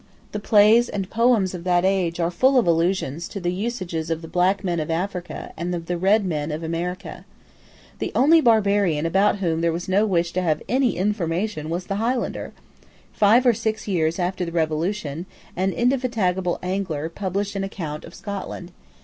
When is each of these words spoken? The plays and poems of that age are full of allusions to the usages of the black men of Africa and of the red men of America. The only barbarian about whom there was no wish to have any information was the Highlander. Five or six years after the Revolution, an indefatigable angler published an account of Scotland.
The 0.31 0.39
plays 0.39 0.89
and 0.89 1.11
poems 1.11 1.53
of 1.53 1.63
that 1.65 1.85
age 1.85 2.19
are 2.19 2.31
full 2.31 2.57
of 2.57 2.65
allusions 2.65 3.27
to 3.27 3.39
the 3.39 3.53
usages 3.53 4.09
of 4.09 4.23
the 4.23 4.27
black 4.27 4.63
men 4.63 4.79
of 4.79 4.89
Africa 4.89 5.53
and 5.55 5.75
of 5.75 5.85
the 5.85 5.95
red 5.95 6.25
men 6.25 6.51
of 6.51 6.63
America. 6.63 7.23
The 7.99 8.11
only 8.15 8.41
barbarian 8.41 9.05
about 9.05 9.35
whom 9.37 9.61
there 9.61 9.71
was 9.71 9.87
no 9.87 10.07
wish 10.07 10.31
to 10.33 10.41
have 10.41 10.63
any 10.67 10.97
information 10.97 11.69
was 11.69 11.85
the 11.85 11.97
Highlander. 11.97 12.51
Five 13.13 13.45
or 13.45 13.53
six 13.53 13.87
years 13.87 14.17
after 14.17 14.43
the 14.43 14.51
Revolution, 14.51 15.27
an 15.55 15.71
indefatigable 15.71 16.57
angler 16.63 17.07
published 17.07 17.55
an 17.55 17.63
account 17.63 18.03
of 18.03 18.15
Scotland. 18.15 18.71